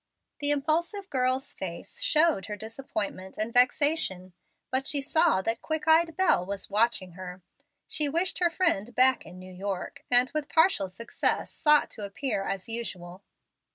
The 0.39 0.49
impulsive 0.49 1.11
girl's 1.11 1.53
face 1.53 2.01
showed 2.01 2.47
her 2.47 2.55
disappointment 2.55 3.37
and 3.37 3.53
vexation, 3.53 4.33
but 4.71 4.87
she 4.87 4.99
saw 4.99 5.43
that 5.43 5.61
quick 5.61 5.87
eyed 5.87 6.17
Bel 6.17 6.43
was 6.43 6.71
watching 6.71 7.11
her. 7.11 7.43
She 7.87 8.09
wished 8.09 8.39
her 8.39 8.49
friend 8.49 8.95
back 8.95 9.27
in 9.27 9.37
New 9.37 9.53
York; 9.53 10.03
and, 10.09 10.31
with 10.33 10.49
partial 10.49 10.89
success, 10.89 11.51
sought 11.51 11.91
to 11.91 12.03
appear 12.03 12.43
as 12.43 12.67
usual. 12.67 13.21